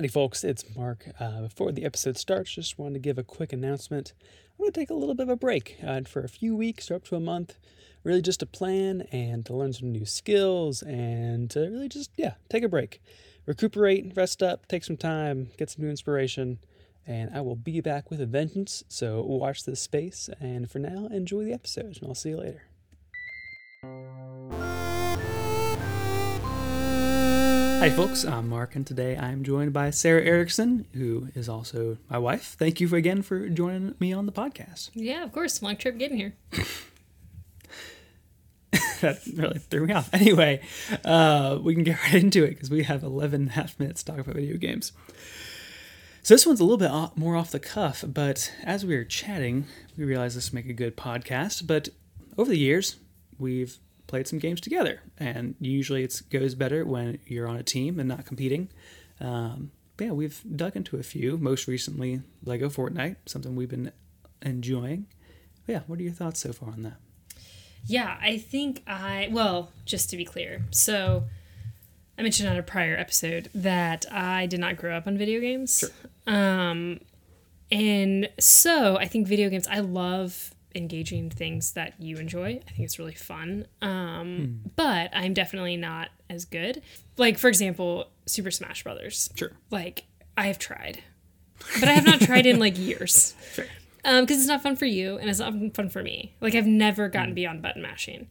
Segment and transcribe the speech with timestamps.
[0.00, 0.44] Howdy, folks.
[0.44, 1.08] It's Mark.
[1.20, 4.14] Uh, before the episode starts, just wanted to give a quick announcement.
[4.52, 6.90] I'm going to take a little bit of a break uh, for a few weeks
[6.90, 7.58] or up to a month,
[8.02, 12.32] really just to plan and to learn some new skills and to really just, yeah,
[12.48, 13.02] take a break.
[13.44, 16.60] Recuperate, rest up, take some time, get some new inspiration,
[17.06, 18.82] and I will be back with a vengeance.
[18.88, 22.69] So watch this space, and for now, enjoy the episode, and I'll see you later.
[27.80, 28.26] Hi, folks.
[28.26, 32.54] I'm Mark, and today I'm joined by Sarah Erickson, who is also my wife.
[32.58, 34.90] Thank you again for joining me on the podcast.
[34.92, 35.62] Yeah, of course.
[35.62, 36.34] Long trip getting here.
[39.00, 40.10] that really threw me off.
[40.12, 40.60] Anyway,
[41.06, 44.02] uh, we can get right into it because we have 11 and a half minutes
[44.02, 44.92] to talk about video games.
[46.22, 49.68] So this one's a little bit more off the cuff, but as we were chatting,
[49.96, 51.66] we realized this would make a good podcast.
[51.66, 51.88] But
[52.36, 52.96] over the years,
[53.38, 53.78] we've
[54.10, 58.08] played some games together, and usually it goes better when you're on a team and
[58.08, 58.68] not competing.
[59.20, 61.38] Um, but yeah, we've dug into a few.
[61.38, 63.92] Most recently, Lego Fortnite, something we've been
[64.42, 65.06] enjoying.
[65.64, 66.96] But yeah, what are your thoughts so far on that?
[67.86, 71.24] Yeah, I think I well, just to be clear, so
[72.18, 75.78] I mentioned on a prior episode that I did not grow up on video games.
[75.78, 76.34] Sure.
[76.34, 77.00] Um,
[77.70, 79.68] and so I think video games.
[79.68, 82.60] I love engaging things that you enjoy.
[82.66, 83.66] I think it's really fun.
[83.82, 86.82] Um, But I'm definitely not as good.
[87.16, 89.30] Like, for example, Super Smash Brothers.
[89.34, 89.52] Sure.
[89.70, 90.04] Like,
[90.36, 91.02] I have tried,
[91.80, 93.34] but I have not tried in like years.
[93.54, 93.66] Sure.
[94.02, 96.34] Um, because it's not fun for you and it's not fun for me.
[96.40, 98.28] Like, I've never gotten beyond button mashing,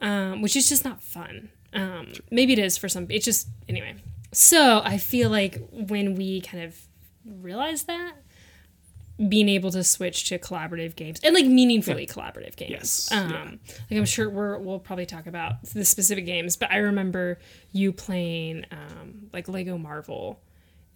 [0.00, 1.50] um, which is just not fun.
[1.72, 3.06] Um, maybe it is for some.
[3.08, 3.94] It's just anyway.
[4.32, 6.76] So I feel like when we kind of
[7.24, 8.14] realized that,
[9.28, 12.70] being able to switch to collaborative games and like meaningfully collaborative games.
[12.72, 13.44] Yes, Um, yeah.
[13.90, 17.38] Like I'm sure we're we'll probably talk about the specific games, but I remember
[17.72, 20.40] you playing um, like Lego Marvel,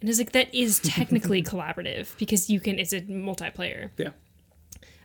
[0.01, 2.79] and it's like that is technically collaborative because you can.
[2.79, 4.09] It's a multiplayer, Yeah.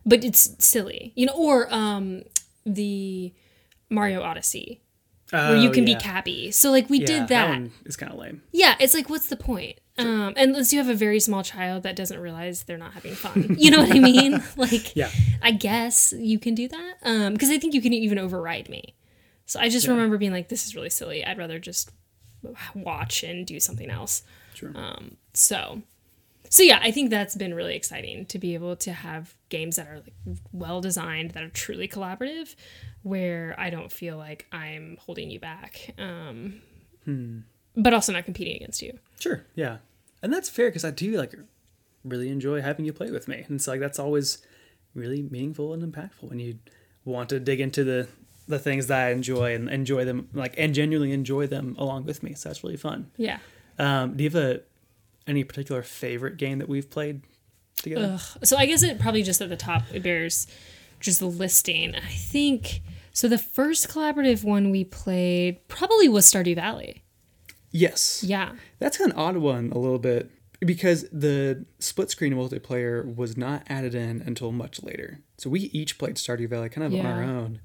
[0.04, 1.34] but it's silly, you know.
[1.34, 2.22] Or um,
[2.66, 3.32] the
[3.90, 4.80] Mario Odyssey
[5.30, 5.96] where you Oh, can yeah.
[5.96, 6.50] be Cappy.
[6.50, 7.48] So like we Yeah, did that.
[7.48, 8.42] one is kind of lame.
[8.52, 9.78] Yeah, it's like, what's the point?
[9.98, 13.56] Um, unless you have a very small child that doesn't realize they're not having fun.
[13.58, 14.42] You know what I mean?
[14.56, 15.10] Like, Yeah.
[15.42, 16.94] I guess you can do that.
[17.02, 18.94] Um, because I think you can even override me.
[19.44, 21.24] So I just remember being like, this is really silly.
[21.24, 21.90] I'd rather just
[22.74, 24.22] watch and do something else.
[24.54, 24.72] Sure.
[24.74, 25.82] Um, so,
[26.48, 29.88] so yeah, I think that's been really exciting to be able to have games that
[29.88, 30.14] are like
[30.52, 32.54] well designed, that are truly collaborative,
[33.02, 35.94] where I don't feel like I'm holding you back.
[35.98, 36.62] Um,
[37.76, 38.98] but also not competing against you.
[39.18, 39.78] Sure, yeah,
[40.22, 41.34] and that's fair because I do like
[42.04, 44.38] really enjoy having you play with me, and it's like that's always
[44.94, 46.58] really meaningful and impactful when you
[47.04, 48.08] want to dig into the
[48.48, 52.22] the things that I enjoy and enjoy them like and genuinely enjoy them along with
[52.22, 52.34] me.
[52.34, 53.10] So that's really fun.
[53.16, 53.38] Yeah.
[53.78, 54.60] Um, do you have a
[55.26, 57.22] any particular favorite game that we've played
[57.76, 58.18] together?
[58.20, 58.44] Ugh.
[58.44, 60.46] So I guess it probably just at the top it bears
[61.00, 61.94] just the listing.
[61.94, 62.82] I think
[63.12, 63.28] so.
[63.28, 67.02] The first collaborative one we played probably was Stardew Valley.
[67.72, 68.22] Yes.
[68.22, 68.52] Yeah.
[68.78, 73.94] That's an odd one a little bit because the split screen multiplayer was not added
[73.94, 75.20] in until much later.
[75.38, 77.60] So we each played Stardew Valley kind of on our own.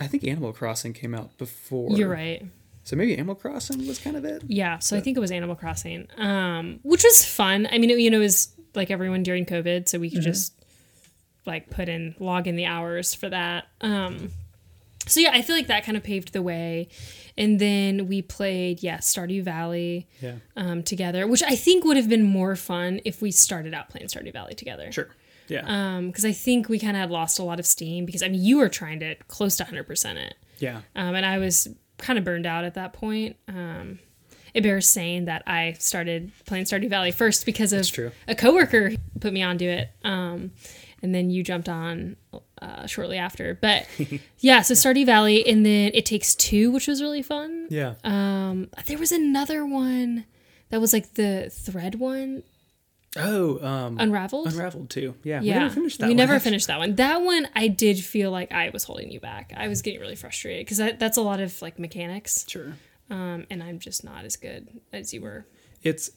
[0.00, 1.90] I think Animal Crossing came out before.
[1.92, 2.44] You're right.
[2.84, 4.42] So maybe Animal Crossing was kind of it.
[4.46, 4.78] Yeah.
[4.78, 7.68] So I think it was Animal Crossing, um, which was fun.
[7.70, 10.54] I mean, it, you know, it was like everyone during COVID, so we could just
[11.46, 13.66] like put in log in the hours for that.
[13.80, 14.30] Um,
[15.08, 16.88] so yeah, I feel like that kind of paved the way.
[17.36, 20.08] And then we played, yeah, Stardew Valley.
[20.20, 20.36] Yeah.
[20.56, 24.08] um, together, which I think would have been more fun if we started out playing
[24.08, 24.90] Stardew Valley together.
[24.90, 25.08] Sure.
[25.48, 26.00] Yeah.
[26.06, 28.42] Because I think we kind of had lost a lot of steam because I mean
[28.42, 30.82] you were trying to close to 100% it, yeah.
[30.94, 33.36] um, and I was kind of burned out at that point.
[33.48, 33.98] Um,
[34.54, 39.32] it bears saying that I started playing Stardew Valley first because of a coworker put
[39.32, 40.52] me onto it, um,
[41.02, 42.16] and then you jumped on
[42.60, 43.54] uh, shortly after.
[43.60, 43.86] But
[44.38, 47.66] yeah, so Stardew Valley, and then It Takes Two, which was really fun.
[47.70, 47.94] Yeah.
[48.04, 50.24] Um, there was another one
[50.70, 52.42] that was like the thread one,
[53.16, 54.48] oh, um, Unraveled.
[54.48, 55.14] Unraveled too.
[55.24, 55.40] Yeah.
[55.40, 56.06] We yeah, never finished that.
[56.06, 56.16] we one.
[56.16, 56.94] never finished that one.
[56.96, 59.52] That one, I did feel like I was holding you back.
[59.56, 62.74] I was getting really frustrated because that, that's a lot of like mechanics, Sure.
[63.10, 65.46] um, and I'm just not as good as you were.
[65.82, 66.10] It's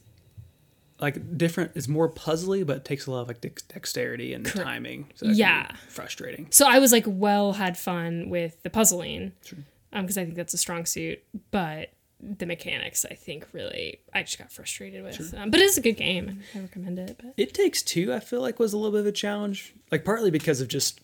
[1.02, 1.72] like different.
[1.74, 5.10] It's more puzzly, but it takes a lot of like dex- dexterity and timing.
[5.16, 5.72] So that can be Yeah.
[5.88, 6.46] frustrating.
[6.50, 9.58] So I was like, well, had fun with the puzzling, Sure.
[9.92, 11.90] um, because I think that's a strong suit, but
[12.20, 15.34] the mechanics, I think, really, I just got frustrated with.
[15.36, 17.16] Um, but it's a good game, I recommend it.
[17.20, 18.12] But It takes two.
[18.12, 19.74] I feel like was a little bit of a challenge.
[19.90, 21.00] Like partly because of just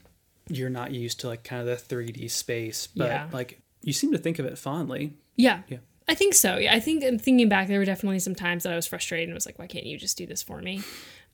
[0.48, 3.28] you're not used to like kind of the 3D space, but Yeah.
[3.32, 5.14] like you seem to think of it fondly.
[5.36, 5.78] yeah, Yeah.
[6.08, 6.56] I think so.
[6.56, 9.28] Yeah, I think and thinking back, there were definitely some times that I was frustrated
[9.28, 10.82] and was like, "Why can't you just do this for me?"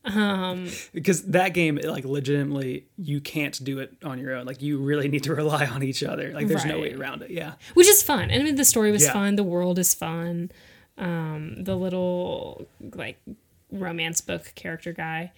[0.04, 4.78] Um, because that game like legitimately you can't do it on your own like you
[4.78, 7.86] really need to rely on each other like there's no way around it yeah which
[7.88, 8.30] is fun.
[8.30, 9.14] And I mean, the story was Yeah.
[9.14, 9.36] fun.
[9.36, 10.50] The world is fun.
[10.98, 13.18] Um, the little like
[13.72, 15.32] romance book character guy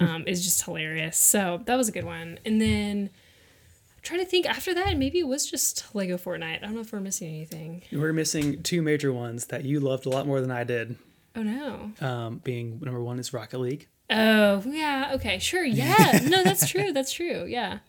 [0.00, 1.16] um, is just hilarious.
[1.16, 2.38] So that was a good one.
[2.44, 3.10] And then I'm
[4.02, 6.56] trying to think after that, maybe it was just Lego Fortnite.
[6.56, 7.82] I don't know if we're missing anything.
[7.92, 10.96] we're missing two major ones that you loved a lot more than i did
[11.36, 11.92] Oh no.
[12.00, 15.10] um, being number one is rocket league Oh yeah.
[15.16, 15.38] Okay.
[15.38, 15.62] Sure.
[15.64, 16.20] Yeah.
[16.28, 16.92] No, that's true.
[16.94, 17.44] That's true.
[17.46, 17.80] Yeah.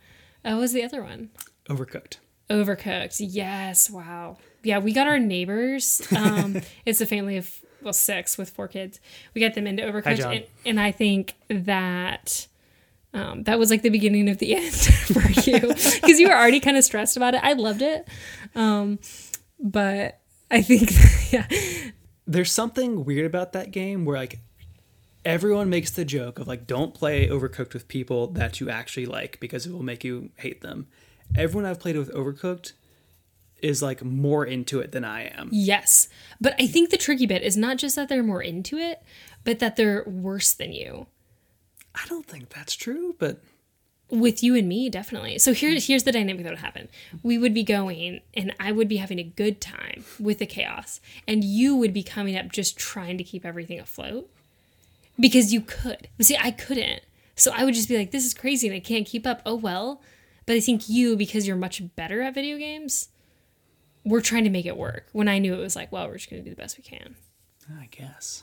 [0.44, 1.30] Uh, what was the other one?
[1.70, 2.18] overcooked
[2.50, 3.18] Overcooked.
[3.26, 3.90] Yes.
[3.90, 4.38] Wow.
[4.64, 6.02] Yeah, we got our neighbors.
[6.14, 9.00] Um, it's a family of well six with four kids.
[9.34, 10.34] We got them into Overcooked, John.
[10.34, 12.48] and, and I think that
[13.14, 16.60] um, that was like the beginning of the end for you because you were already
[16.60, 17.42] kind of stressed about it.
[17.44, 18.08] I loved it,
[18.56, 19.00] um,
[19.60, 20.20] but
[20.52, 20.92] I think
[21.32, 21.48] yeah,
[22.28, 24.40] there's something weird about that game where like
[25.26, 29.40] everyone makes the joke of like don't play overcooked with people that you actually like
[29.40, 30.88] because it will make you hate them
[31.36, 32.72] everyone i've played with overcooked
[33.62, 36.08] is like more into it than i am yes.
[36.40, 39.04] But I think the tricky bit is not just that they're more into it,
[39.44, 41.08] but that they're worse than you.
[42.04, 43.42] I don't think that's true but
[44.12, 45.38] with you and me definitely.
[45.38, 46.90] So here's here's the dynamic that would happen.
[47.22, 51.00] We would be going and i would be having a good time with the chaos
[51.28, 54.30] and you would be coming up just trying to keep everything afloat
[55.20, 56.08] because you could.
[56.18, 57.02] But see i couldn't.
[57.36, 59.42] So i would just be like this is crazy and i can't keep up.
[59.46, 60.02] Oh well.
[60.46, 63.10] But i think you because you're much better at video games
[64.06, 66.30] we're trying to make it work when i knew it was like well we're just
[66.30, 67.16] going to do the best we can.
[67.80, 68.42] I guess.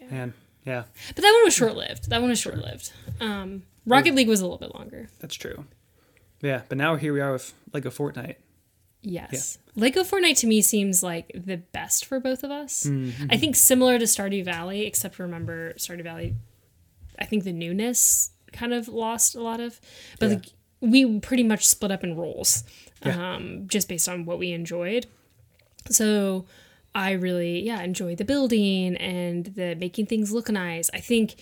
[0.00, 0.06] Yeah.
[0.10, 0.32] and
[0.68, 0.82] yeah
[1.14, 4.58] but that one was short-lived that one was short-lived um, rocket league was a little
[4.58, 5.64] bit longer that's true
[6.42, 8.36] yeah but now here we are with lego fortnite
[9.00, 9.58] Yes.
[9.76, 12.84] Lego Fortnite to me seems like the best for both of us.
[12.84, 13.28] Mm-hmm.
[13.30, 16.34] I think similar to Stardew Valley, except remember Stardew Valley,
[17.16, 19.80] I think the newness kind of lost a lot of,
[20.18, 20.34] but Yeah.
[20.34, 20.46] like
[20.80, 22.64] we pretty much split up in roles,
[23.06, 23.34] Yeah.
[23.36, 25.06] um, just based on what we enjoyed.
[25.90, 26.44] So
[26.94, 30.90] I really, yeah, enjoy the building and the making things look nice.
[30.92, 31.36] I think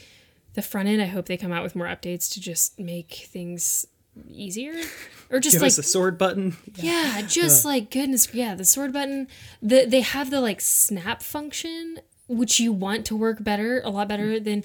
[0.54, 3.87] the front end, I hope they come out with more updates to just make things
[4.31, 4.75] easier
[5.31, 9.28] or just give like the sword button yeah, just like goodness, yeah, the sword button.
[9.62, 14.08] The they have the like snap function, which you want to work better, a lot
[14.08, 14.64] better than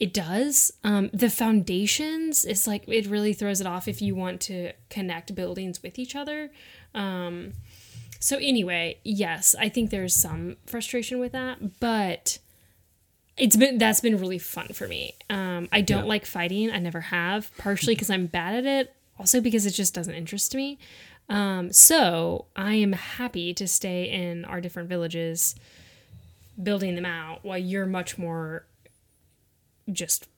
[0.00, 0.72] it does.
[0.82, 5.34] Um, the foundations is like it really throws it off if you want to connect
[5.34, 6.50] buildings with each other.
[6.94, 7.52] Um,
[8.22, 12.38] so anyway, yes, I think there's some frustration with that, but
[13.36, 15.14] it's been that's been really fun for me.
[15.28, 16.08] Um, I don't Yeah.
[16.08, 16.70] like fighting.
[16.70, 20.54] I never have, partially because I'm bad at it, also because it just doesn't interest
[20.54, 20.78] me.
[21.28, 25.54] Um, so I am happy to stay in our different villages,
[26.62, 28.66] building them out, while you're much more
[29.90, 30.28] just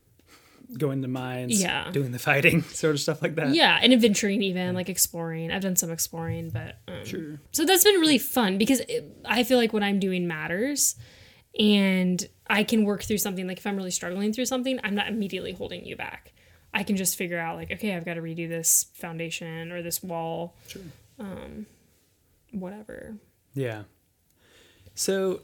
[0.78, 1.90] going to mines Yeah.
[1.92, 5.50] doing the fighting sort of stuff like that yeah, and adventuring even like exploring.
[5.50, 9.44] I've done some exploring, but um, sure So that's been really fun because it, I
[9.44, 10.96] feel like what I'm doing matters
[11.58, 13.46] and I can work through something.
[13.46, 16.32] Like if I'm really struggling through something, I'm not immediately holding you back.
[16.76, 20.02] I can just figure out, like, okay, I've got to redo this foundation or this
[20.02, 20.82] wall, sure
[21.20, 21.66] um,
[22.50, 23.14] whatever.
[23.54, 23.84] Yeah.
[24.96, 25.42] So,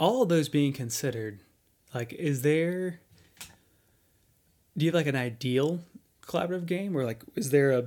[0.00, 1.40] all of those being considered,
[1.94, 3.00] like, is there.
[4.78, 5.80] Do you have like an ideal
[6.22, 7.86] collaborative game, or like, is there a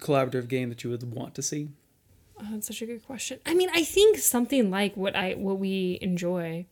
[0.00, 1.68] collaborative game that you would want to see?
[2.40, 3.40] Oh, that's such a good question.
[3.44, 6.66] I mean, I think something like what I what we enjoy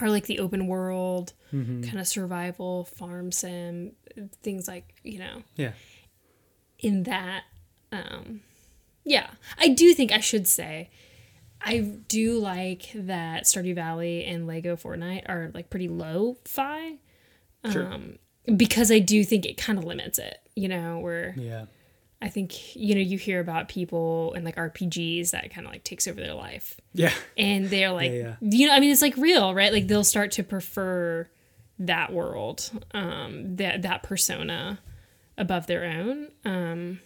[0.00, 3.92] are like the open world, kind of survival, farm sim,
[4.42, 5.72] things like you know Yeah.
[6.78, 7.44] in that
[7.92, 8.40] um
[9.04, 10.88] yeah i do think i should say
[11.60, 16.98] i do like that stardew valley and lego fortnite are like pretty low fi
[17.70, 17.86] Sure.
[17.86, 18.18] um
[18.56, 21.64] because i do think it kind of limits it you know where yeah.
[22.20, 25.84] i think you know you hear about people and like rpgs that kind of like
[25.84, 27.12] takes over their life Yeah.
[27.36, 30.32] and they're like Yeah, you know i mean it's like real right like they'll start
[30.32, 31.28] to prefer
[31.78, 34.78] that world um that that persona
[35.38, 37.00] above their own um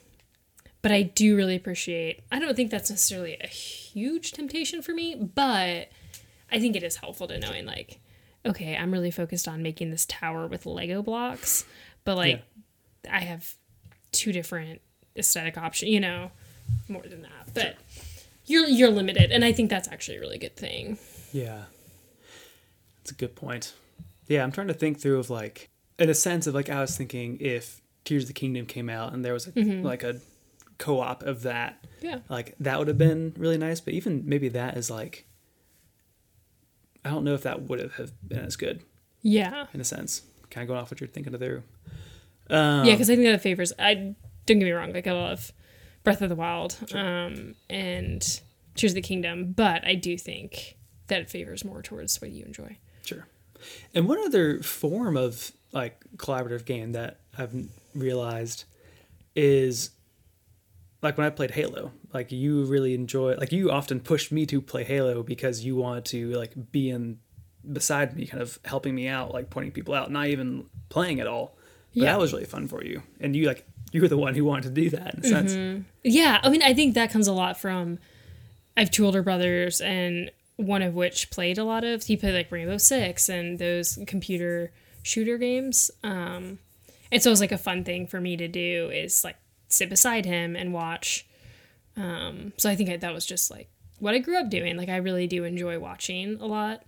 [0.82, 5.14] but i do really appreciate i don't think that's necessarily a huge temptation for me
[5.14, 5.88] but
[6.50, 8.00] i think it is helpful to knowing like
[8.46, 11.64] okay i'm really focused on making this tower with lego blocks
[12.04, 12.42] but like
[13.10, 13.54] i have
[14.12, 14.80] two different
[15.16, 16.30] aesthetic options you know
[16.88, 17.76] more than that but
[18.46, 20.98] you're you're limited and i think that's actually a really good thing
[21.32, 21.64] Yeah.
[22.98, 23.74] That's a good point.
[24.26, 26.96] Yeah, I'm trying to think through of like, in a sense of like, I was
[26.96, 29.84] thinking if Tears of the Kingdom came out and there was a, mm-hmm.
[29.84, 30.20] like a
[30.78, 33.80] co op of that, yeah like that would have been really nice.
[33.80, 35.26] But even maybe that is like
[37.06, 38.82] I don't know if that would have been as good
[39.22, 39.66] Yeah.
[39.72, 40.22] in a sense.
[40.50, 41.62] Kind of going off what you're thinking of there.
[42.50, 43.72] yeah, because I think that favors.
[43.78, 44.92] I don't get me wrong.
[44.92, 45.52] Like I love
[46.04, 48.22] Breath of the Wild um, and
[48.74, 50.76] Tears of the Kingdom, but I do think
[51.08, 52.76] that it favors more towards what you enjoy.
[53.04, 53.26] Sure.
[53.94, 57.54] And one other form of like collaborative game that I've
[57.94, 58.64] realized
[59.34, 59.90] is
[61.06, 64.60] like when I played Halo, like you really enjoy like you often pushed me to
[64.60, 67.18] play Halo because you wanted to like be in
[67.72, 71.26] beside me, kind of helping me out, like pointing people out, not even playing at
[71.26, 71.56] all.
[71.94, 72.12] But Yeah.
[72.12, 73.02] that was really fun for you.
[73.20, 75.84] And you like you were the one who wanted to do that in a sense.
[76.04, 77.98] Yeah, I mean, I think that comes a lot from.
[78.76, 82.02] I have two older brothers, and one of which played a lot of.
[82.04, 84.70] He played like Rainbow Six and those computer
[85.02, 85.90] shooter games.
[86.02, 86.58] Um,
[87.10, 89.36] and so it was like a fun thing for me to do is like
[89.68, 91.26] sit beside him and watch.
[91.96, 93.68] Um, so I think I, that was just like
[93.98, 94.76] what I grew up doing.
[94.76, 96.84] Like I really do enjoy watching a lot.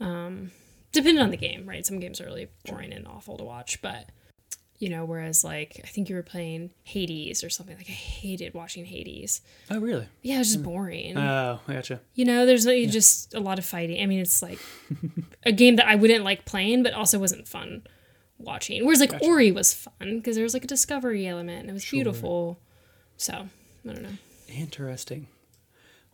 [0.00, 0.50] Um,
[0.92, 1.86] depending on the game, right?
[1.86, 4.10] Some games are really boring and awful to watch, but
[4.78, 7.76] you know, whereas like I think you were playing Hades or something.
[7.76, 9.42] Like I hated watching Hades.
[9.70, 10.08] Oh really?
[10.22, 11.18] Yeah, it was just boring.
[11.18, 12.00] Oh, I gotcha.
[12.14, 14.02] you know, there's like, just a lot of fighting.
[14.02, 14.58] I mean, it's like
[15.44, 17.82] a game that I wouldn't like playing, but also wasn't fun
[18.40, 18.84] watching.
[18.84, 21.84] Whereas like Ori was fun because there was like a discovery element and it was
[21.88, 22.58] beautiful.
[23.16, 24.08] So I don't know.
[24.48, 25.28] Interesting.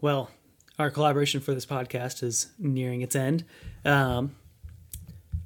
[0.00, 0.30] Well,
[0.78, 3.44] our collaboration for this podcast is nearing its end.
[3.84, 4.34] Um,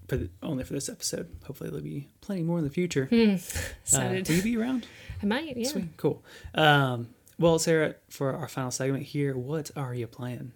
[0.09, 1.29] but only for this episode.
[1.47, 3.09] Hopefully, there'll be plenty more in the future.
[3.13, 3.37] Uh,
[3.85, 4.29] Excited.
[4.29, 4.87] will you be around?
[5.23, 5.57] I might.
[5.57, 5.69] Yeah.
[5.69, 5.97] Sweet.
[5.97, 6.23] Cool.
[6.55, 7.09] Um,
[7.39, 10.53] well, Sarah, for our final segment here, what are you playing?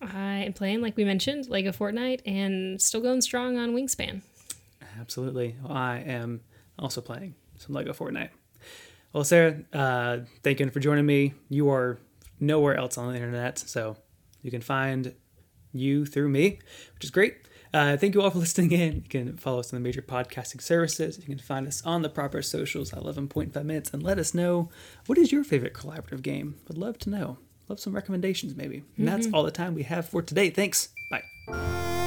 [0.00, 4.22] I am playing, like we mentioned, Lego Fortnite and still going strong on Wingspan.
[5.00, 5.56] Absolutely.
[5.68, 6.40] I am
[6.78, 8.30] also playing some Lego Fortnite.
[9.12, 11.34] Well, Sarah, uh, thank you for joining me.
[11.48, 11.98] You are
[12.40, 13.96] nowhere else on the internet, so
[14.42, 15.14] you can find
[15.72, 16.58] you through me,
[16.94, 17.36] which is great.
[17.72, 18.96] Uh, thank you all for listening in.
[18.96, 21.18] You can follow us on the major podcasting services.
[21.18, 24.70] You can find us on the proper socials at 11.5 minutes and let us know
[25.06, 26.56] what is your favorite collaborative game.
[26.68, 27.38] Would love to know.
[27.68, 28.82] Love some recommendations, maybe.
[28.96, 30.48] And that's all the time we have for today.
[30.48, 30.88] Thanks.
[31.10, 31.97] Bye.